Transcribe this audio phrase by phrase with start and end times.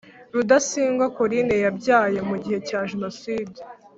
[0.33, 3.59] Rudasingwa Coline yabyaye mu gihe cya Jenoside